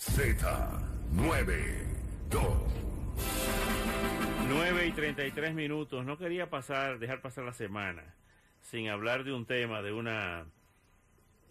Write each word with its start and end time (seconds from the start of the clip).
Z92. 0.00 1.84
9 4.48 4.86
y 4.86 4.92
33 4.92 5.54
minutos. 5.54 6.06
No 6.06 6.16
quería 6.16 6.48
pasar, 6.48 6.98
dejar 6.98 7.20
pasar 7.20 7.44
la 7.44 7.52
semana 7.52 8.14
sin 8.62 8.88
hablar 8.88 9.24
de 9.24 9.34
un 9.34 9.44
tema, 9.44 9.82
de 9.82 9.92
una, 9.92 10.46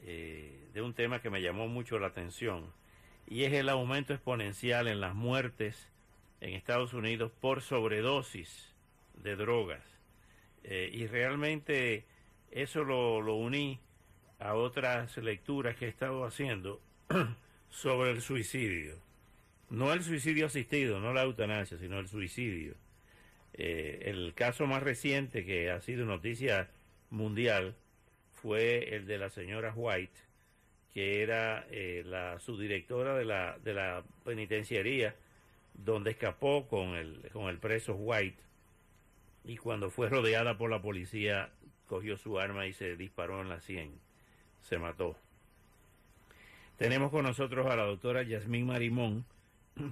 eh, 0.02 0.68
de 0.74 0.82
un 0.82 0.96
tema 0.96 1.22
que 1.22 1.30
me 1.30 1.44
llamó 1.44 1.68
mucho 1.68 2.00
la 2.00 2.08
atención 2.08 2.66
y 3.28 3.44
es 3.44 3.54
el 3.54 3.70
aumento 3.70 4.16
exponencial 4.16 4.88
en 4.88 5.00
las 5.00 5.14
muertes 5.14 5.88
en 6.42 6.56
Estados 6.56 6.94
Unidos 6.94 7.32
por 7.40 7.62
sobredosis 7.62 8.74
de 9.14 9.36
drogas. 9.36 9.84
Eh, 10.64 10.90
y 10.92 11.06
realmente 11.06 12.04
eso 12.50 12.84
lo, 12.84 13.22
lo 13.22 13.36
uní 13.36 13.80
a 14.40 14.56
otras 14.56 15.16
lecturas 15.18 15.76
que 15.76 15.86
he 15.86 15.90
estado 15.90 16.26
haciendo 16.26 16.82
sobre 17.70 18.12
el 18.12 18.22
suicidio. 18.22 18.96
No 19.70 19.94
el 19.94 20.04
suicidio 20.04 20.48
asistido, 20.48 21.00
no 21.00 21.14
la 21.14 21.24
eutanasia, 21.24 21.78
sino 21.78 22.00
el 22.00 22.08
suicidio. 22.08 22.76
Eh, 23.54 24.04
el 24.06 24.34
caso 24.34 24.66
más 24.66 24.84
reciente 24.84 25.46
que 25.46 25.70
ha 25.70 25.82
sido 25.82 26.06
noticia 26.06 26.70
mundial 27.10 27.76
fue 28.34 28.96
el 28.96 29.06
de 29.06 29.18
la 29.18 29.30
señora 29.30 29.74
White, 29.76 30.20
que 30.94 31.22
era 31.22 31.66
eh, 31.70 32.04
la 32.06 32.40
subdirectora 32.40 33.16
de 33.16 33.26
la, 33.26 33.58
de 33.64 33.74
la 33.74 34.04
penitenciaría, 34.24 35.16
donde 35.74 36.12
escapó 36.12 36.68
con 36.68 36.96
el, 36.96 37.30
con 37.32 37.50
el 37.50 37.58
preso 37.58 37.94
White 37.94 38.50
y 39.44 39.58
cuando 39.58 39.90
fue 39.90 40.10
rodeada 40.10 40.58
por 40.58 40.70
la 40.70 40.82
policía 40.82 41.50
cogió 41.88 42.18
su 42.18 42.40
arma 42.40 42.68
y 42.68 42.74
se 42.74 42.96
disparó 42.96 43.42
en 43.42 43.50
la 43.50 43.62
sien, 43.62 44.00
se 44.62 44.78
mató. 44.78 45.18
Tenemos 46.80 47.12
con 47.12 47.24
nosotros 47.24 47.68
a 47.68 47.76
la 47.76 47.84
doctora 47.84 48.24
Yasmín 48.24 48.68
Marimón, 48.68 49.26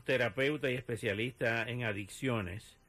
terapeuta 0.06 0.72
y 0.72 0.76
especialista 0.76 1.64
en 1.64 1.84
adicciones, 1.84 2.80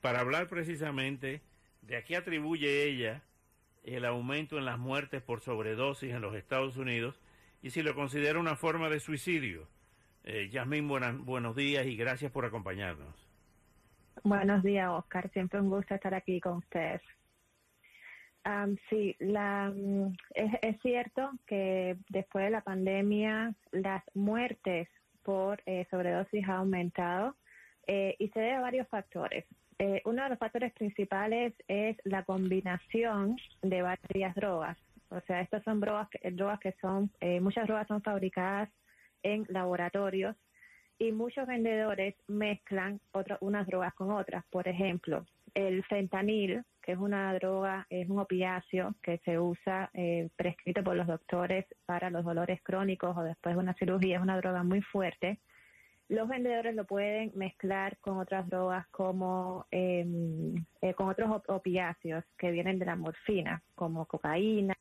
para 0.00 0.20
hablar 0.20 0.46
precisamente 0.46 1.40
de 1.80 1.96
a 1.96 2.04
qué 2.04 2.16
atribuye 2.16 2.84
ella 2.84 3.22
el 3.82 4.04
aumento 4.04 4.58
en 4.58 4.64
las 4.64 4.78
muertes 4.78 5.22
por 5.22 5.40
sobredosis 5.40 6.12
en 6.12 6.22
los 6.22 6.36
Estados 6.36 6.76
Unidos 6.76 7.20
y 7.62 7.70
si 7.70 7.82
lo 7.82 7.96
considera 7.96 8.38
una 8.38 8.54
forma 8.54 8.88
de 8.88 9.00
suicidio. 9.00 9.66
Eh, 10.22 10.48
Yasmín, 10.52 10.86
buenos 10.86 11.56
días 11.56 11.84
y 11.84 11.96
gracias 11.96 12.30
por 12.30 12.44
acompañarnos. 12.44 13.28
Buenos 14.22 14.62
días, 14.62 14.88
Oscar. 14.88 15.28
Siempre 15.32 15.60
un 15.60 15.68
gusto 15.68 15.96
estar 15.96 16.14
aquí 16.14 16.40
con 16.40 16.58
ustedes. 16.58 17.02
Sí, 18.90 19.16
la, 19.18 19.72
mm, 19.74 20.14
es, 20.34 20.80
cierto 20.82 21.30
que 21.46 21.96
después 22.08 22.44
de 22.44 22.50
la 22.50 22.62
pandemia 22.62 23.54
las 23.70 24.02
muertes 24.14 24.88
por 25.22 25.62
eh, 25.66 25.86
sobredosis 25.90 26.48
ha 26.48 26.56
aumentado 26.56 27.36
eh, 27.86 28.16
y 28.18 28.28
se 28.28 28.40
debe 28.40 28.54
a 28.54 28.60
varios 28.60 28.88
factores. 28.88 29.44
Eh, 29.78 30.02
uno 30.04 30.22
de 30.22 30.30
los 30.30 30.38
factores 30.38 30.72
principales 30.72 31.54
es 31.68 31.96
la 32.04 32.24
combinación 32.24 33.36
de 33.62 33.82
varias 33.82 34.34
drogas. 34.34 34.78
O 35.08 35.20
sea, 35.26 35.40
estas 35.40 35.62
son 35.64 35.80
drogas, 35.80 36.08
drogas 36.32 36.60
que 36.60 36.72
son, 36.80 37.10
muchas 37.40 37.66
drogas 37.66 37.86
son 37.86 38.02
fabricadas 38.02 38.70
en 39.22 39.44
laboratorios 39.48 40.36
y 40.98 41.12
muchos 41.12 41.46
vendedores 41.46 42.14
mezclan 42.28 43.00
unas 43.40 43.66
drogas 43.66 43.92
con 43.94 44.10
otras. 44.10 44.44
Por 44.50 44.68
ejemplo, 44.68 45.26
el 45.54 45.84
fentanil, 45.84 46.62
que 46.82 46.92
es 46.92 46.98
una 46.98 47.32
droga, 47.34 47.86
es 47.88 48.08
un 48.08 48.18
opiáceo 48.18 48.94
que 49.02 49.18
se 49.24 49.38
usa 49.38 49.90
eh, 49.94 50.28
prescrito 50.36 50.82
por 50.82 50.96
los 50.96 51.06
doctores 51.06 51.64
para 51.86 52.10
los 52.10 52.24
dolores 52.24 52.60
crónicos 52.62 53.16
o 53.16 53.22
después 53.22 53.54
de 53.54 53.60
una 53.60 53.74
cirugía, 53.74 54.16
es 54.16 54.22
una 54.22 54.36
droga 54.36 54.62
muy 54.62 54.82
fuerte. 54.82 55.40
Los 56.08 56.28
vendedores 56.28 56.74
lo 56.74 56.84
pueden 56.84 57.32
mezclar 57.34 57.96
con 57.98 58.18
otras 58.18 58.48
drogas 58.48 58.86
como 58.88 59.66
em, 59.70 60.54
eh, 60.82 60.92
con 60.94 61.08
otros 61.08 61.42
opiáceos 61.48 62.24
que 62.36 62.50
vienen 62.50 62.78
de 62.78 62.84
la 62.84 62.96
morfina, 62.96 63.62
como 63.74 64.04
cocaína, 64.06 64.74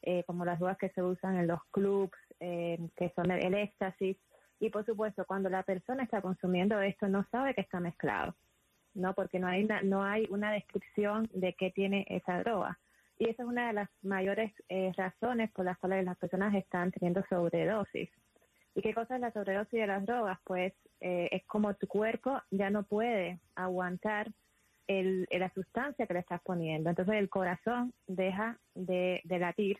eh, 0.00 0.22
como 0.24 0.44
las 0.44 0.58
drogas 0.58 0.78
que 0.78 0.88
se 0.90 1.02
usan 1.02 1.36
en 1.36 1.48
los 1.48 1.60
clubs, 1.70 2.16
em, 2.40 2.88
que 2.96 3.12
son 3.14 3.30
el 3.30 3.54
éxtasis. 3.54 4.16
Y 4.60 4.70
por 4.70 4.86
supuesto, 4.86 5.24
cuando 5.26 5.50
la 5.50 5.64
persona 5.64 6.04
está 6.04 6.22
consumiendo 6.22 6.80
esto, 6.80 7.08
no 7.08 7.26
sabe 7.30 7.54
que 7.54 7.60
está 7.60 7.80
mezclado. 7.80 8.34
¿No? 8.98 9.14
Porque 9.14 9.38
no 9.38 9.46
hay 9.46 9.64
una, 9.64 9.82
no 9.82 10.04
hay 10.04 10.26
una 10.30 10.52
descripción 10.52 11.28
de 11.32 11.54
qué 11.54 11.70
tiene 11.70 12.04
esa 12.08 12.38
droga. 12.40 12.78
Y 13.18 13.28
esa 13.28 13.42
es 13.42 13.48
una 13.48 13.68
de 13.68 13.72
las 13.72 13.88
mayores 14.02 14.52
eh, 14.68 14.92
razones 14.96 15.50
por 15.52 15.64
las 15.64 15.78
cuales 15.78 16.04
las 16.04 16.16
personas 16.18 16.54
están 16.54 16.92
teniendo 16.92 17.24
sobredosis. 17.28 18.10
¿Y 18.74 18.82
qué 18.82 18.94
cosa 18.94 19.16
es 19.16 19.20
la 19.20 19.32
sobredosis 19.32 19.80
de 19.80 19.86
las 19.86 20.06
drogas? 20.06 20.38
Pues 20.44 20.72
eh, 21.00 21.28
es 21.32 21.44
como 21.46 21.74
tu 21.74 21.88
cuerpo 21.88 22.40
ya 22.50 22.70
no 22.70 22.84
puede 22.84 23.40
aguantar 23.56 24.28
el, 24.86 25.26
la 25.30 25.52
sustancia 25.52 26.06
que 26.06 26.14
le 26.14 26.20
estás 26.20 26.40
poniendo. 26.42 26.90
Entonces 26.90 27.16
el 27.16 27.28
corazón 27.28 27.92
deja 28.06 28.58
de, 28.74 29.20
latir 29.24 29.78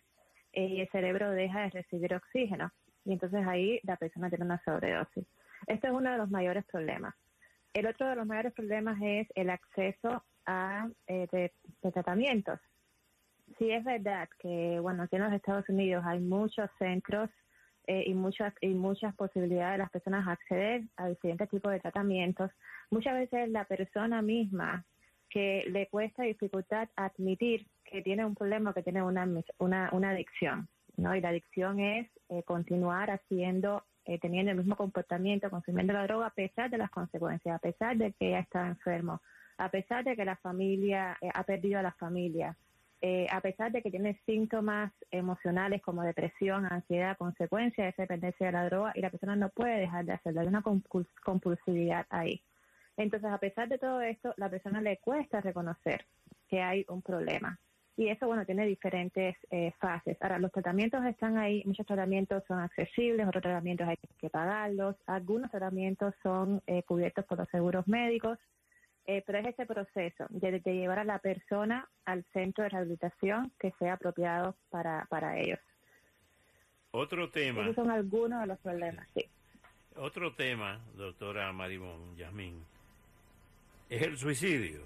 eh, 0.52 0.66
y 0.66 0.80
el 0.80 0.88
cerebro 0.90 1.30
deja 1.30 1.62
de 1.62 1.70
recibir 1.70 2.14
oxígeno. 2.14 2.72
Y 3.04 3.12
entonces 3.12 3.46
ahí 3.46 3.80
la 3.84 3.96
persona 3.96 4.28
tiene 4.28 4.44
una 4.44 4.62
sobredosis. 4.64 5.26
Este 5.66 5.86
es 5.86 5.92
uno 5.92 6.10
de 6.10 6.18
los 6.18 6.30
mayores 6.30 6.64
problemas. 6.66 7.14
El 7.74 7.86
otro 7.86 8.08
de 8.08 8.16
los 8.16 8.26
mayores 8.26 8.52
problemas 8.52 8.98
es 9.02 9.28
el 9.34 9.50
acceso 9.50 10.24
a 10.46 10.88
eh, 11.06 11.50
tratamientos. 11.92 12.58
Sí 13.58 13.70
es 13.70 13.84
verdad 13.84 14.28
que, 14.38 14.78
bueno, 14.80 15.02
aquí 15.02 15.16
en 15.16 15.22
los 15.22 15.32
Estados 15.32 15.68
Unidos 15.68 16.04
hay 16.06 16.20
muchos 16.20 16.70
centros 16.78 17.30
eh, 17.86 18.04
y 18.06 18.14
muchas 18.14 18.52
y 18.60 18.68
muchas 18.68 19.14
posibilidades 19.14 19.72
de 19.72 19.78
las 19.78 19.90
personas 19.90 20.28
acceder 20.28 20.82
a 20.96 21.08
diferentes 21.08 21.48
tipos 21.48 21.72
de 21.72 21.80
tratamientos. 21.80 22.50
Muchas 22.90 23.14
veces 23.14 23.48
la 23.50 23.64
persona 23.64 24.20
misma 24.22 24.84
que 25.30 25.64
le 25.68 25.88
cuesta 25.88 26.22
dificultad 26.22 26.88
admitir 26.96 27.66
que 27.84 28.02
tiene 28.02 28.24
un 28.24 28.34
problema, 28.34 28.74
que 28.74 28.82
tiene 28.82 29.02
una, 29.02 29.26
una, 29.58 29.90
una 29.92 30.10
adicción, 30.10 30.68
¿no? 30.96 31.14
Y 31.14 31.20
la 31.20 31.30
adicción 31.30 31.80
es 31.80 32.08
eh, 32.28 32.42
continuar 32.42 33.10
haciendo 33.10 33.84
eh, 34.08 34.18
teniendo 34.18 34.50
el 34.50 34.56
mismo 34.56 34.74
comportamiento, 34.74 35.50
consumiendo 35.50 35.92
la 35.92 36.04
droga, 36.04 36.28
a 36.28 36.30
pesar 36.30 36.70
de 36.70 36.78
las 36.78 36.90
consecuencias, 36.90 37.54
a 37.54 37.58
pesar 37.58 37.94
de 37.98 38.14
que 38.14 38.30
ya 38.30 38.38
está 38.38 38.66
enfermo, 38.66 39.20
a 39.58 39.70
pesar 39.70 40.02
de 40.02 40.16
que 40.16 40.24
la 40.24 40.36
familia 40.36 41.18
eh, 41.20 41.28
ha 41.34 41.42
perdido 41.44 41.78
a 41.78 41.82
la 41.82 41.92
familia, 41.92 42.56
eh, 43.02 43.26
a 43.30 43.42
pesar 43.42 43.70
de 43.70 43.82
que 43.82 43.90
tiene 43.90 44.18
síntomas 44.24 44.94
emocionales 45.10 45.82
como 45.82 46.02
depresión, 46.02 46.64
ansiedad, 46.64 47.18
consecuencia 47.18 47.84
de 47.84 47.90
esa 47.90 48.02
dependencia 48.04 48.46
de 48.46 48.52
la 48.52 48.64
droga 48.64 48.92
y 48.94 49.02
la 49.02 49.10
persona 49.10 49.36
no 49.36 49.50
puede 49.50 49.78
dejar 49.78 50.06
de 50.06 50.12
hacerlo, 50.12 50.40
hay 50.40 50.46
una 50.46 50.64
compulsividad 51.22 52.06
ahí. 52.08 52.42
Entonces, 52.96 53.30
a 53.30 53.38
pesar 53.38 53.68
de 53.68 53.76
todo 53.76 54.00
esto, 54.00 54.32
la 54.38 54.48
persona 54.48 54.80
le 54.80 54.96
cuesta 54.96 55.42
reconocer 55.42 56.06
que 56.48 56.62
hay 56.62 56.86
un 56.88 57.02
problema 57.02 57.58
y 57.98 58.08
eso, 58.10 58.28
bueno, 58.28 58.46
tiene 58.46 58.64
diferentes 58.64 59.36
eh, 59.50 59.72
fases. 59.80 60.16
Ahora, 60.20 60.38
los 60.38 60.52
tratamientos 60.52 61.04
están 61.04 61.36
ahí, 61.36 61.64
muchos 61.66 61.84
tratamientos 61.84 62.44
son 62.46 62.60
accesibles, 62.60 63.26
otros 63.26 63.42
tratamientos 63.42 63.88
hay 63.88 63.96
que 64.20 64.30
pagarlos, 64.30 64.94
algunos 65.06 65.50
tratamientos 65.50 66.14
son 66.22 66.62
eh, 66.68 66.84
cubiertos 66.84 67.24
por 67.24 67.38
los 67.38 67.48
seguros 67.48 67.88
médicos, 67.88 68.38
eh, 69.04 69.24
pero 69.26 69.38
es 69.38 69.48
ese 69.48 69.66
proceso 69.66 70.26
de, 70.30 70.60
llevar 70.60 71.00
a 71.00 71.04
la 71.04 71.18
persona 71.18 71.88
al 72.04 72.24
centro 72.32 72.62
de 72.62 72.70
rehabilitación 72.70 73.50
que 73.58 73.72
sea 73.80 73.94
apropiado 73.94 74.54
para, 74.70 75.06
para 75.10 75.36
ellos. 75.36 75.58
Otro 76.92 77.30
tema. 77.30 77.62
Esos 77.62 77.74
son 77.74 77.90
algunos 77.90 78.42
de 78.42 78.46
los 78.46 78.60
problemas, 78.60 79.08
sí. 79.12 79.24
Otro 79.96 80.34
tema, 80.34 80.78
doctora 80.96 81.52
Marimón 81.52 82.16
Yasmín, 82.16 82.62
es 83.90 84.02
el 84.02 84.16
suicidio. 84.16 84.82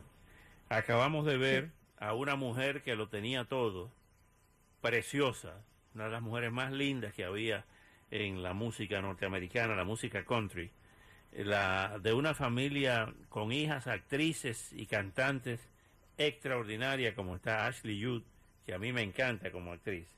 Acabamos 0.70 1.26
de 1.26 1.36
ver 1.36 1.81
a 2.02 2.14
una 2.14 2.34
mujer 2.34 2.82
que 2.82 2.96
lo 2.96 3.08
tenía 3.08 3.44
todo, 3.44 3.92
preciosa, 4.80 5.62
una 5.94 6.06
de 6.06 6.10
las 6.10 6.20
mujeres 6.20 6.50
más 6.50 6.72
lindas 6.72 7.14
que 7.14 7.24
había 7.24 7.64
en 8.10 8.42
la 8.42 8.54
música 8.54 9.00
norteamericana, 9.00 9.76
la 9.76 9.84
música 9.84 10.24
country, 10.24 10.72
la, 11.32 12.00
de 12.02 12.12
una 12.12 12.34
familia 12.34 13.14
con 13.28 13.52
hijas, 13.52 13.86
actrices 13.86 14.72
y 14.72 14.86
cantantes 14.86 15.60
extraordinaria 16.18 17.14
como 17.14 17.36
está 17.36 17.68
Ashley 17.68 18.02
Judd, 18.02 18.24
que 18.66 18.74
a 18.74 18.80
mí 18.80 18.92
me 18.92 19.02
encanta 19.02 19.52
como 19.52 19.72
actriz. 19.72 20.08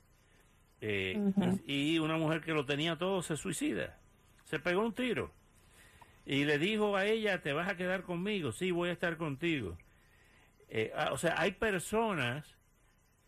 Eh, 0.81 1.19
y, 1.67 1.99
una 1.99 2.17
mujer 2.17 2.41
que 2.41 2.53
lo 2.53 2.65
tenía 2.65 2.97
todo 2.97 3.21
se 3.21 3.37
suicida. 3.37 3.99
se 4.45 4.57
pegó 4.57 4.83
un 4.83 4.93
tiro. 4.93 5.31
Y 6.25 6.45
le 6.45 6.57
dijo 6.57 6.95
a 6.95 7.05
ella, 7.05 7.43
te 7.43 7.53
vas 7.53 7.69
a 7.69 7.77
quedar 7.77 8.01
conmigo, 8.01 8.51
sí, 8.51 8.71
voy 8.71 8.89
a 8.89 8.93
estar 8.93 9.17
contigo. 9.17 9.77
Eh, 10.69 10.91
ah, 10.95 11.09
o 11.11 11.17
sea, 11.17 11.35
hay 11.39 11.51
personas 11.51 12.55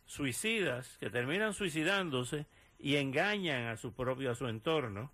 suicidas 0.05 0.97
que 0.99 1.09
terminan 1.09 1.53
suicidándose 1.53 2.47
y 2.79 2.95
engañan 2.95 3.67
a 3.67 3.77
su 3.77 3.93
propio, 3.93 4.31
a 4.31 4.35
su 4.35 4.47
entorno, 4.47 5.11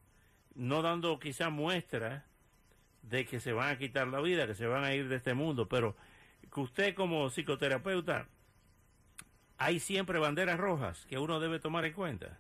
no 0.56 0.82
dando 0.82 1.20
quizá 1.20 1.50
muestras 1.50 2.24
de 3.02 3.26
que 3.26 3.40
se 3.40 3.54
van 3.54 3.70
a 3.70 3.78
quitar 3.78 4.08
la 4.08 4.22
vida, 4.22 4.48
que 4.48 4.56
se 4.56 4.68
van 4.68 4.84
a 4.84 4.94
ir 4.94 5.10
de 5.10 5.18
este 5.18 5.34
mundo, 5.34 5.68
pero 5.68 5.96
que 6.54 6.60
usted 6.60 6.96
como 6.96 7.30
psicoterapeuta, 7.30 8.28
hay 9.58 9.80
siempre 9.80 10.20
banderas 10.20 10.60
rojas 10.60 11.06
que 11.08 11.18
uno 11.18 11.40
debe 11.40 11.60
tomar 11.60 11.86
en 11.86 11.94
cuenta. 11.94 12.40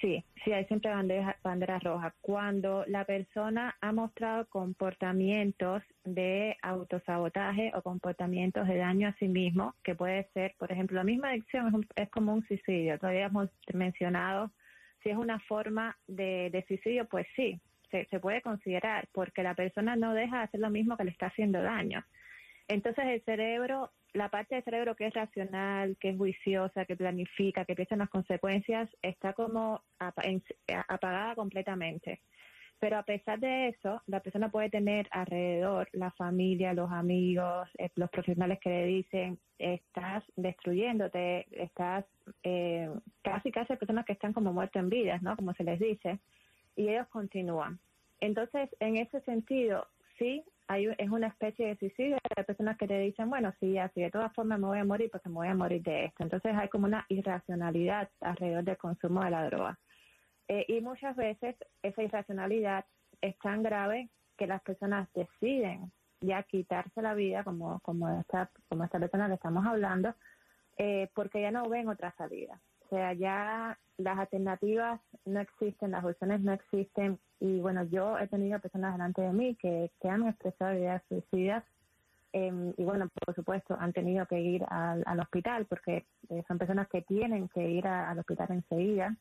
Sí, 0.00 0.22
sí, 0.44 0.52
hay 0.52 0.66
siempre 0.66 0.90
banderas 1.42 1.82
rojas. 1.82 2.12
Cuando 2.20 2.84
la 2.86 3.04
persona 3.06 3.74
ha 3.80 3.92
mostrado 3.92 4.46
comportamientos 4.48 5.82
de 6.04 6.56
autosabotaje 6.60 7.72
o 7.74 7.82
comportamientos 7.82 8.68
de 8.68 8.76
daño 8.76 9.08
a 9.08 9.14
sí 9.14 9.26
mismo, 9.26 9.74
que 9.82 9.94
puede 9.94 10.28
ser, 10.34 10.54
por 10.58 10.70
ejemplo, 10.70 10.96
la 10.96 11.04
misma 11.04 11.30
adicción 11.30 11.86
es, 11.96 12.10
como 12.10 12.34
un 12.34 12.46
suicidio. 12.46 12.98
Todavía 12.98 13.26
hemos 13.26 13.48
mencionado 13.72 14.50
si 15.02 15.08
es 15.08 15.16
una 15.16 15.40
forma 15.40 15.96
de, 16.06 16.50
de 16.50 16.64
suicidio, 16.66 17.06
pues 17.06 17.26
sí, 17.34 17.58
se 17.90 18.20
puede 18.20 18.42
considerar, 18.42 19.08
porque 19.12 19.42
la 19.42 19.54
persona 19.54 19.96
no 19.96 20.12
deja 20.12 20.38
de 20.38 20.44
hacer 20.44 20.60
lo 20.60 20.68
mismo 20.68 20.96
que 20.98 21.04
le 21.04 21.10
está 21.10 21.26
haciendo 21.26 21.62
daño. 21.62 22.04
Entonces 22.68 23.04
el 23.06 23.22
cerebro 23.22 23.92
la 24.16 24.28
parte 24.30 24.54
del 24.54 24.64
cerebro 24.64 24.96
que 24.96 25.06
es 25.06 25.14
racional, 25.14 25.96
que 26.00 26.10
es 26.10 26.16
juiciosa, 26.16 26.84
que 26.86 26.96
planifica, 26.96 27.64
que 27.64 27.74
piensa 27.74 27.94
en 27.94 28.00
las 28.00 28.10
consecuencias, 28.10 28.88
está 29.02 29.32
como 29.34 29.82
apagada 29.98 31.34
completamente. 31.34 32.20
Pero 32.78 32.98
a 32.98 33.02
pesar 33.04 33.40
de 33.40 33.68
eso, 33.68 34.02
la 34.06 34.20
persona 34.20 34.50
puede 34.50 34.68
tener 34.68 35.08
alrededor 35.10 35.88
la 35.92 36.10
familia, 36.12 36.74
los 36.74 36.90
amigos, 36.90 37.68
eh, 37.78 37.88
los 37.94 38.10
profesionales 38.10 38.58
que 38.60 38.68
le 38.68 38.84
dicen, 38.86 39.38
estás 39.58 40.22
destruyéndote, 40.36 41.46
estás 41.52 42.04
eh, 42.42 42.90
casi 43.22 43.50
casi 43.50 43.76
personas 43.76 44.04
que 44.04 44.12
están 44.12 44.34
como 44.34 44.52
muertos 44.52 44.80
en 44.80 44.90
vidas, 44.90 45.22
¿no? 45.22 45.34
Como 45.36 45.54
se 45.54 45.64
les 45.64 45.80
dice, 45.80 46.18
y 46.74 46.88
ellos 46.88 47.08
continúan. 47.08 47.78
Entonces, 48.20 48.68
en 48.80 48.96
ese 48.96 49.20
sentido, 49.22 49.86
sí, 50.18 50.44
hay, 50.68 50.88
es 50.98 51.10
una 51.10 51.28
especie 51.28 51.68
de 51.68 51.76
suicidio. 51.76 52.18
Hay 52.36 52.44
personas 52.44 52.76
que 52.76 52.86
te 52.86 52.98
dicen, 52.98 53.30
bueno, 53.30 53.52
sí, 53.60 53.78
así 53.78 54.00
de 54.00 54.10
todas 54.10 54.32
formas 54.34 54.58
me 54.58 54.66
voy 54.66 54.78
a 54.78 54.84
morir 54.84 55.10
porque 55.10 55.28
me 55.28 55.36
voy 55.36 55.48
a 55.48 55.54
morir 55.54 55.82
de 55.82 56.06
esto. 56.06 56.22
Entonces 56.22 56.54
hay 56.54 56.68
como 56.68 56.86
una 56.86 57.04
irracionalidad 57.08 58.10
alrededor 58.20 58.64
del 58.64 58.76
consumo 58.76 59.22
de 59.24 59.30
la 59.30 59.44
droga. 59.46 59.78
Eh, 60.48 60.64
y 60.68 60.80
muchas 60.80 61.16
veces 61.16 61.56
esa 61.82 62.02
irracionalidad 62.02 62.84
es 63.20 63.38
tan 63.38 63.62
grave 63.62 64.10
que 64.36 64.46
las 64.46 64.62
personas 64.62 65.08
deciden 65.14 65.90
ya 66.20 66.42
quitarse 66.42 67.02
la 67.02 67.14
vida, 67.14 67.44
como, 67.44 67.80
como, 67.80 68.08
esta, 68.20 68.50
como 68.68 68.84
esta 68.84 68.98
persona 68.98 69.28
que 69.28 69.34
estamos 69.34 69.66
hablando, 69.66 70.14
eh, 70.78 71.08
porque 71.14 71.40
ya 71.40 71.50
no 71.50 71.68
ven 71.68 71.88
otra 71.88 72.14
salida. 72.16 72.60
O 72.86 72.88
sea, 72.88 73.12
ya 73.14 73.76
las 73.98 74.18
alternativas 74.18 75.00
no 75.24 75.40
existen, 75.40 75.90
las 75.90 76.04
opciones 76.04 76.40
no 76.40 76.52
existen. 76.52 77.18
Y 77.40 77.60
bueno, 77.60 77.82
yo 77.84 78.16
he 78.18 78.28
tenido 78.28 78.60
personas 78.60 78.92
delante 78.94 79.22
de 79.22 79.32
mí 79.32 79.56
que, 79.56 79.90
que 80.00 80.08
han 80.08 80.26
expresado 80.26 80.74
ideas 80.74 81.02
suicidas 81.08 81.64
em, 82.32 82.72
y 82.76 82.84
bueno, 82.84 83.08
por 83.24 83.34
supuesto, 83.34 83.76
han 83.78 83.92
tenido 83.92 84.24
que 84.26 84.40
ir 84.40 84.64
al, 84.68 85.20
hospital 85.20 85.66
porque 85.66 86.06
eh, 86.28 86.44
son 86.46 86.58
personas 86.58 86.88
que 86.88 87.02
tienen 87.02 87.48
que 87.48 87.68
ir 87.68 87.86
al 87.86 88.18
hospital 88.18 88.48
enseguida 88.50 89.16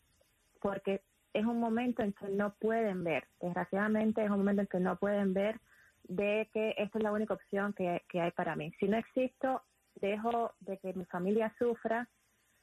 porque 0.62 1.02
es 1.34 1.46
un 1.46 1.60
momento 1.60 2.04
en 2.04 2.14
que 2.14 2.30
no 2.30 2.54
pueden 2.60 3.04
ver, 3.04 3.26
desgraciadamente 3.42 4.24
es 4.24 4.30
un 4.30 4.38
momento 4.38 4.62
en 4.62 4.68
que 4.68 4.80
no 4.80 4.96
pueden 4.98 5.34
ver 5.34 5.60
de 6.04 6.50
que 6.54 6.76
esta 6.78 6.98
es 7.00 7.04
la 7.04 7.12
única 7.12 7.34
opción 7.34 7.74
que, 7.74 8.04
que 8.10 8.22
hay 8.22 8.32
para 8.32 8.56
mí. 8.56 8.72
Si 8.80 8.88
no 8.88 8.98
existo, 8.98 9.62
dejo 9.96 10.54
de 10.60 10.78
que 10.78 10.94
mi 10.94 11.06
familia 11.06 11.54
sufra 11.58 12.08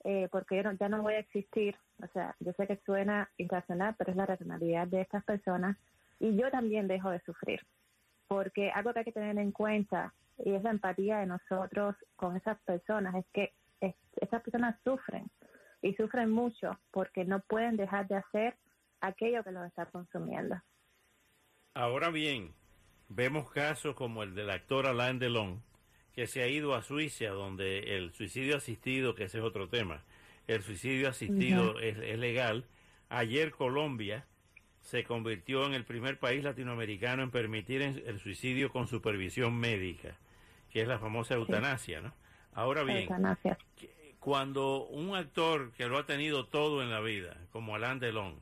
eh, 0.05 0.29
porque 0.31 0.57
yo 0.57 0.71
ya 0.73 0.89
no 0.89 1.03
voy 1.03 1.15
a 1.15 1.21
existir. 1.21 1.77
O 2.03 2.07
sea, 2.09 2.35
yo 2.41 2.53
sé 2.53 2.67
que 2.67 2.81
suena 2.85 3.31
irracional, 3.37 3.95
pero 3.97 4.11
es 4.11 4.17
la 4.17 4.27
racionalidad 4.27 4.87
de 4.89 5.01
estas 5.01 5.25
personas 5.25 5.77
y 6.19 6.37
yo 6.37 6.51
también 6.51 6.89
dejo 6.89 7.11
de 7.11 7.21
sufrir. 7.21 7.61
Porque 8.29 8.71
algo 8.71 8.93
que 8.93 9.01
hay 9.01 9.05
que 9.05 9.13
tener 9.13 9.39
en 9.39 9.53
cuenta 9.53 10.15
y 10.39 10.55
es 10.55 10.63
la 10.63 10.71
empatía 10.71 11.19
de 11.19 11.27
nosotros 11.27 11.95
con 12.17 12.37
esas 12.37 12.59
personas, 12.63 13.15
es 13.15 13.27
que 13.33 13.53
esas 14.21 14.43
personas 14.43 14.77
sufren 14.85 15.31
y 15.83 15.95
sufren 15.95 16.31
mucho 16.31 16.79
porque 16.91 17.25
no 17.25 17.41
pueden 17.41 17.77
dejar 17.77 18.07
de 18.09 18.17
hacer 18.17 18.57
aquello 19.01 19.43
que 19.43 19.53
los 19.53 19.67
está 19.67 19.87
consumiendo. 19.87 20.57
Ahora 21.75 22.11
bien, 22.11 22.55
vemos 23.09 23.51
casos 23.51 23.95
como 23.95 24.23
el 24.23 24.35
del 24.35 24.51
actor 24.51 24.87
Alain 24.87 25.19
Delon, 25.19 25.63
que 26.15 26.27
se 26.27 26.43
ha 26.43 26.49
ido 26.49 26.75
a 26.75 26.83
Suiza, 26.83 27.29
donde 27.29 27.97
el 27.97 28.13
suicidio 28.13 28.57
asistido, 28.57 29.15
que 29.15 29.25
ese 29.25 29.39
es 29.39 29.45
otro 29.45 29.69
tema, 29.69 30.03
el 30.47 30.63
suicidio 30.63 31.09
asistido 31.09 31.79
es, 31.81 31.97
legal. 32.19 32.65
Ayer 33.09 33.51
Colombia 33.53 34.27
se 34.81 35.05
convirtió 35.05 35.67
en 35.67 35.75
el 35.75 35.85
primer 35.85 36.19
país 36.19 36.43
latinoamericano 36.43 37.23
en 37.23 37.31
permitir 37.31 37.83
el 37.83 38.21
suicidio 38.21 38.71
con 38.71 38.89
supervisión 38.89 39.57
médica, 39.57 40.17
que 40.71 40.83
es 40.83 40.89
la 40.89 40.99
famosa 40.99 41.35
eutanasia, 41.35 42.01
¿no? 42.01 42.13
Ahora 42.55 42.83
bien, 42.83 43.09
cuando 44.19 44.85
un 44.85 45.17
actor 45.17 45.73
que 45.73 45.87
lo 45.87 45.99
ha 45.99 46.05
tenido 46.05 46.47
todo 46.47 46.83
en 46.83 46.91
la 46.91 47.01
vida, 47.01 47.37
como 47.51 47.75
Alain 47.75 47.99
Delon, 47.99 48.37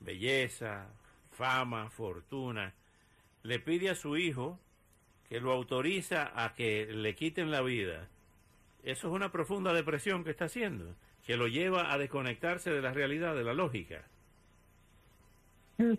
belleza, 0.00 0.88
fama, 1.30 1.88
fortuna, 1.90 2.74
le 3.42 3.58
pide 3.58 3.88
a 3.88 3.94
su 3.94 4.16
hijo 4.18 4.58
que 5.30 5.40
lo 5.40 5.52
autoriza 5.52 6.32
a 6.34 6.54
que 6.54 6.86
le 6.86 7.14
quiten 7.14 7.52
la 7.52 7.62
vida, 7.62 8.08
eso 8.82 9.06
es 9.06 9.14
una 9.14 9.30
profunda 9.30 9.72
depresión 9.72 10.24
que 10.24 10.30
está 10.30 10.46
haciendo, 10.46 10.96
que 11.24 11.36
lo 11.36 11.46
lleva 11.46 11.92
a 11.92 11.98
desconectarse 11.98 12.70
de 12.70 12.82
la 12.82 12.92
realidad, 12.92 13.36
de 13.36 13.44
la 13.44 13.54
lógica. 13.54 14.02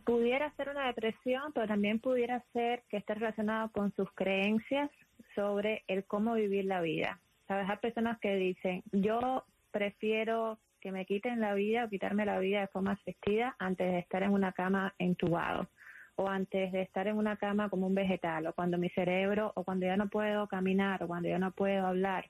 Pudiera 0.03 0.51
ser 0.57 0.69
una 0.69 0.85
depresión, 0.87 1.53
pero 1.53 1.65
también 1.65 1.99
pudiera 1.99 2.43
ser 2.51 2.83
que 2.89 2.97
esté 2.97 3.13
relacionado 3.15 3.71
con 3.71 3.95
sus 3.95 4.11
creencias 4.11 4.91
sobre 5.33 5.83
el 5.87 6.03
cómo 6.03 6.33
vivir 6.33 6.65
la 6.65 6.81
vida. 6.81 7.17
Sabes, 7.47 7.69
hay 7.69 7.77
personas 7.77 8.19
que 8.19 8.35
dicen, 8.35 8.83
yo 8.91 9.45
prefiero 9.71 10.59
que 10.81 10.91
me 10.91 11.05
quiten 11.05 11.39
la 11.39 11.53
vida 11.53 11.85
o 11.85 11.89
quitarme 11.89 12.25
la 12.25 12.37
vida 12.39 12.59
de 12.59 12.67
forma 12.67 12.91
asistida 12.91 13.55
antes 13.59 13.89
de 13.89 13.99
estar 13.99 14.23
en 14.23 14.31
una 14.31 14.51
cama 14.51 14.93
entubado 14.99 15.69
o 16.15 16.27
antes 16.27 16.71
de 16.71 16.81
estar 16.81 17.07
en 17.07 17.17
una 17.17 17.37
cama 17.37 17.69
como 17.69 17.87
un 17.87 17.95
vegetal, 17.95 18.47
o 18.47 18.53
cuando 18.53 18.77
mi 18.77 18.89
cerebro, 18.89 19.51
o 19.55 19.63
cuando 19.63 19.85
ya 19.85 19.97
no 19.97 20.09
puedo 20.09 20.47
caminar, 20.47 21.03
o 21.03 21.07
cuando 21.07 21.29
ya 21.29 21.39
no 21.39 21.51
puedo 21.51 21.85
hablar. 21.85 22.29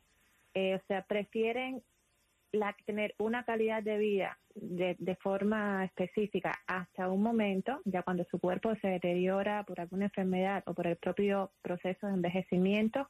Eh, 0.54 0.76
o 0.76 0.82
sea, 0.88 1.04
prefieren 1.04 1.82
la, 2.52 2.76
tener 2.86 3.16
una 3.18 3.44
calidad 3.44 3.82
de 3.82 3.98
vida 3.98 4.38
de, 4.56 4.96
de, 5.00 5.16
forma 5.16 5.86
específica 5.86 6.52
hasta 6.68 7.10
un 7.10 7.24
momento, 7.24 7.80
ya 7.86 8.04
cuando 8.04 8.26
su 8.26 8.40
cuerpo 8.40 8.76
se 8.82 8.88
deteriora 8.88 9.64
por 9.64 9.80
alguna 9.80 10.06
enfermedad 10.06 10.64
o 10.66 10.74
por 10.74 10.88
el 10.88 10.98
propio 10.98 11.52
proceso 11.62 12.08
de 12.08 12.14
envejecimiento, 12.14 13.08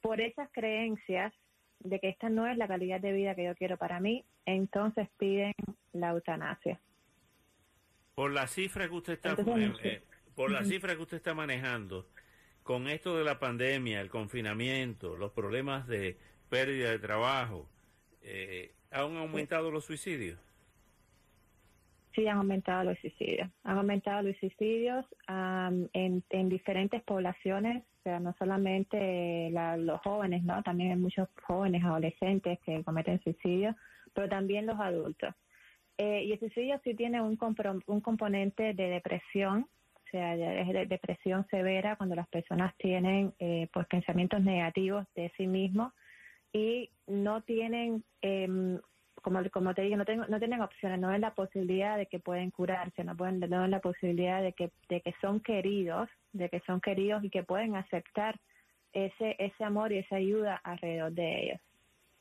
por 0.00 0.20
esas 0.20 0.50
creencias 0.52 1.32
de 1.80 2.00
que 2.00 2.08
esta 2.08 2.28
no 2.28 2.46
es 2.46 2.56
la 2.56 2.68
calidad 2.68 3.00
de 3.00 3.12
vida 3.12 3.34
que 3.34 3.44
yo 3.44 3.54
quiero 3.54 3.76
para 3.76 4.00
mí, 4.00 4.24
entonces 4.44 5.08
piden 5.18 5.52
la 5.92 6.10
eutanasia. 6.10 6.80
Por 8.16 8.32
la 8.32 8.46
cifra 8.46 8.88
que 8.88 8.94
usted 8.94 9.12
está 9.12 9.32
eh, 9.32 9.72
eh, 9.82 10.02
por 10.34 10.50
la 10.50 10.64
cifra 10.64 10.96
que 10.96 11.02
usted 11.02 11.18
está 11.18 11.34
manejando, 11.34 12.06
con 12.62 12.88
esto 12.88 13.14
de 13.14 13.24
la 13.24 13.38
pandemia, 13.38 14.00
el 14.00 14.08
confinamiento, 14.08 15.18
los 15.18 15.32
problemas 15.32 15.86
de 15.86 16.16
pérdida 16.48 16.92
de 16.92 16.98
trabajo, 16.98 17.68
eh, 18.22 18.72
¿han 18.90 19.18
aumentado 19.18 19.70
los 19.70 19.84
suicidios? 19.84 20.40
Sí, 22.14 22.26
han 22.26 22.38
aumentado 22.38 22.84
los 22.84 22.98
suicidios. 23.00 23.50
Han 23.64 23.76
aumentado 23.76 24.22
los 24.22 24.36
suicidios 24.38 25.04
en, 25.28 26.24
en, 26.30 26.48
diferentes 26.48 27.02
poblaciones, 27.02 27.82
o 27.82 28.02
sea, 28.02 28.18
no 28.18 28.34
solamente 28.38 29.50
los 29.50 30.00
jóvenes, 30.00 30.42
¿no? 30.42 30.62
También 30.62 30.92
hay 30.92 30.96
muchos 30.96 31.28
jóvenes, 31.42 31.84
adolescentes 31.84 32.60
que 32.64 32.82
cometen 32.82 33.22
suicidio, 33.22 33.76
pero 34.14 34.26
también 34.30 34.64
los 34.64 34.80
adultos. 34.80 35.34
Eh, 35.98 36.24
y 36.24 36.32
el 36.32 36.38
suicidio 36.38 36.78
sí 36.84 36.94
tiene 36.94 37.22
un, 37.22 37.38
un 37.86 38.00
componente 38.00 38.74
de 38.74 38.88
depresión, 38.88 39.66
o 39.94 40.10
sea, 40.10 40.34
es 40.34 40.68
de 40.68 40.86
depresión 40.86 41.46
severa 41.50 41.96
cuando 41.96 42.14
las 42.14 42.28
personas 42.28 42.76
tienen 42.76 43.32
eh, 43.38 43.68
pues 43.72 43.86
pensamientos 43.86 44.42
negativos 44.42 45.06
de 45.14 45.32
sí 45.36 45.46
mismos 45.46 45.92
y 46.52 46.90
no 47.06 47.42
tienen, 47.42 48.04
eh, 48.22 48.78
como, 49.22 49.40
como 49.50 49.74
te 49.74 49.82
digo, 49.82 49.96
no, 49.96 50.04
tengo, 50.04 50.26
no 50.26 50.38
tienen 50.38 50.60
opciones, 50.60 51.00
no 51.00 51.08
ven 51.08 51.22
la 51.22 51.34
posibilidad 51.34 51.96
de 51.96 52.06
que 52.06 52.20
pueden 52.20 52.50
curarse, 52.50 53.02
no, 53.02 53.16
pueden, 53.16 53.40
no 53.40 53.62
ven 53.62 53.70
la 53.70 53.80
posibilidad 53.80 54.42
de 54.42 54.52
que, 54.52 54.70
de 54.88 55.00
que 55.00 55.14
son 55.20 55.40
queridos, 55.40 56.08
de 56.32 56.48
que 56.50 56.60
son 56.60 56.80
queridos 56.80 57.24
y 57.24 57.30
que 57.30 57.42
pueden 57.42 57.74
aceptar 57.74 58.38
ese, 58.92 59.34
ese 59.38 59.64
amor 59.64 59.92
y 59.92 59.98
esa 59.98 60.16
ayuda 60.16 60.60
alrededor 60.62 61.12
de 61.12 61.42
ellos. 61.42 61.60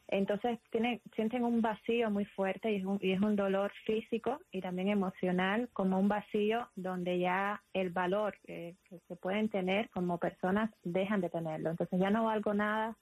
Entonces 0.08 0.60
tienen, 0.70 1.02
sienten 1.16 1.44
un 1.44 1.62
vacío 1.62 2.12
muy 2.12 2.26
fuerte 2.26 2.72
y 2.72 2.76
es, 2.76 2.86
un, 2.86 3.00
y 3.02 3.12
es 3.12 3.22
un 3.22 3.36
dolor 3.36 3.72
físico 3.86 4.40
y 4.52 4.62
también 4.62 4.90
emocional, 4.90 5.68
como 5.74 6.00
un 6.00 6.08
vacío 6.08 6.70
donde 6.76 7.18
ya 7.18 7.64
el 7.74 7.90
valor 7.90 8.38
que, 8.44 8.76
se 9.08 9.16
pueden 9.16 9.50
tener 9.50 9.90
como 9.90 10.20
personas 10.20 10.72
dejan 10.84 11.22
de 11.22 11.30
tenerlo. 11.30 11.72
Entonces 11.72 12.00
ya 12.00 12.12
no 12.12 12.26
valgo 12.26 12.54
nada 12.54 12.96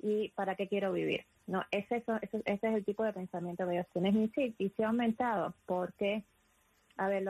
y 0.00 0.30
¿para 0.30 0.54
qué 0.54 0.68
quiero 0.68 0.92
vivir? 0.92 1.24
No, 1.46 1.62
ese, 1.70 1.96
eso, 1.96 2.18
ese, 2.20 2.42
es 2.44 2.62
el 2.62 2.84
tipo 2.84 3.04
de 3.04 3.12
pensamiento 3.12 3.66
que 3.66 3.74
ellos 3.74 3.86
tienen 3.92 4.24
y 4.24 4.28
sí, 4.28 4.54
y 4.58 4.68
se 4.70 4.84
ha 4.84 4.88
aumentado 4.88 5.54
porque, 5.66 6.24
a 6.96 7.08
ver, 7.08 7.26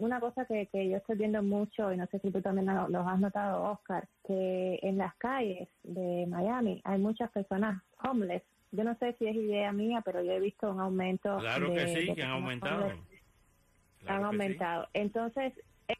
una 0.00 0.18
cosa 0.20 0.44
que, 0.44 0.66
que 0.66 0.88
yo 0.88 0.96
estoy 0.96 1.16
viendo 1.16 1.42
mucho 1.42 1.92
y 1.92 1.96
no 1.96 2.06
sé 2.06 2.18
si 2.18 2.30
tú 2.30 2.42
también 2.42 2.66
lo, 2.66 2.88
lo 2.88 3.08
has 3.08 3.18
notado, 3.20 3.62
Oscar, 3.72 4.08
que 4.26 4.80
en 4.82 4.98
las 4.98 5.14
calles 5.16 5.68
de 5.84 6.26
Miami 6.28 6.80
hay 6.84 6.98
muchas 6.98 7.30
personas 7.30 7.82
homeless 8.02 8.42
yo 8.72 8.84
no 8.84 8.96
sé 8.98 9.14
si 9.18 9.26
es 9.26 9.36
idea 9.36 9.72
mía, 9.72 10.02
pero 10.04 10.22
yo 10.22 10.32
he 10.32 10.40
visto 10.40 10.70
un 10.70 10.80
aumento. 10.80 11.38
Claro 11.38 11.72
que 11.72 11.88
sí, 11.88 12.14
que 12.14 12.22
han 12.22 12.30
aumentado. 12.30 12.92
han 14.06 14.24
aumentado. 14.24 14.88
Entonces, 14.92 15.52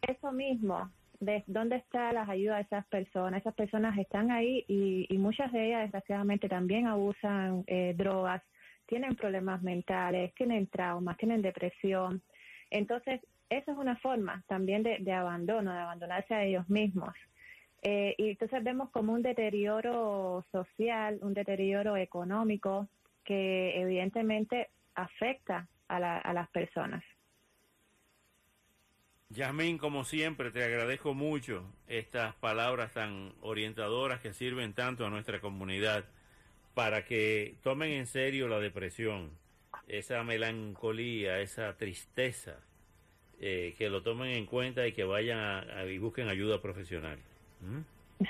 eso 0.06 0.32
mismo, 0.32 0.90
de 1.20 1.44
dónde 1.46 1.76
están 1.76 2.14
las 2.14 2.28
ayudas 2.28 2.58
de 2.58 2.62
esas 2.62 2.86
personas. 2.86 3.40
Esas 3.40 3.54
personas 3.54 3.96
están 3.98 4.30
ahí 4.30 4.64
y, 4.68 5.16
muchas 5.18 5.52
de 5.52 5.68
ellas, 5.68 5.82
desgraciadamente, 5.82 6.48
también 6.48 6.86
abusan 6.86 7.64
eh, 7.66 7.94
drogas, 7.96 8.42
tienen 8.86 9.16
problemas 9.16 9.62
mentales, 9.62 10.34
tienen 10.34 10.66
traumas, 10.66 11.16
tienen 11.16 11.42
depresión. 11.42 12.22
Entonces, 12.70 13.20
eso 13.48 13.72
es 13.72 13.78
una 13.78 13.96
forma 13.96 14.42
también 14.48 14.82
de, 14.82 14.98
de 14.98 15.12
abandono, 15.12 15.72
de 15.72 15.78
abandonarse 15.78 16.34
a 16.34 16.44
ellos 16.44 16.68
mismos. 16.68 17.14
Eh, 17.88 18.16
y 18.18 18.30
entonces 18.30 18.64
vemos 18.64 18.90
como 18.90 19.12
un 19.12 19.22
deterioro 19.22 20.44
social, 20.50 21.20
un 21.22 21.34
deterioro 21.34 21.96
económico 21.96 22.88
que 23.22 23.80
evidentemente 23.80 24.70
afecta 24.96 25.68
a, 25.86 25.96
a 26.18 26.32
las 26.32 26.48
personas. 26.50 27.04
Yasmín, 29.28 29.78
como 29.78 30.02
siempre, 30.02 30.50
te 30.50 30.64
agradezco 30.64 31.14
mucho 31.14 31.62
estas 31.86 32.34
palabras 32.34 32.92
tan 32.92 33.32
orientadoras 33.40 34.18
que 34.18 34.32
sirven 34.32 34.72
tanto 34.72 35.06
a 35.06 35.10
nuestra 35.10 35.40
comunidad 35.40 36.06
para 36.74 37.04
que 37.04 37.54
tomen 37.62 37.92
en 37.92 38.08
serio 38.08 38.48
la 38.48 38.58
depresión, 38.58 39.30
esa 39.86 40.24
melancolía, 40.24 41.38
esa 41.38 41.76
tristeza, 41.76 42.56
eh, 43.38 43.76
que 43.78 43.90
lo 43.90 44.02
tomen 44.02 44.30
en 44.30 44.46
cuenta 44.46 44.88
y 44.88 44.92
que 44.92 45.04
vayan 45.04 45.66
y 45.88 45.98
busquen 45.98 46.28
ayuda 46.28 46.60
profesional. 46.60 47.20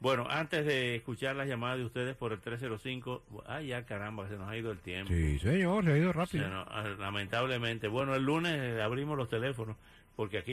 Bueno, 0.00 0.26
antes 0.30 0.64
de 0.64 0.96
escuchar 0.96 1.36
las 1.36 1.46
llamadas 1.46 1.78
de 1.78 1.84
ustedes 1.84 2.16
por 2.16 2.32
el 2.32 2.40
305, 2.40 3.22
ay 3.46 3.68
ya 3.68 3.84
caramba, 3.84 4.26
se 4.28 4.36
nos 4.36 4.48
ha 4.48 4.56
ido 4.56 4.70
el 4.70 4.78
tiempo. 4.78 5.12
Sí, 5.12 5.38
señor, 5.38 5.84
se 5.84 5.92
ha 5.92 5.98
ido 5.98 6.12
rápido. 6.12 6.48
lamentablemente. 6.98 7.86
Bueno, 7.86 8.14
el 8.14 8.24
lunes 8.24 8.80
abrimos 8.80 9.18
los 9.18 9.28
teléfonos 9.28 9.76
porque 10.16 10.38
aquí 10.38 10.48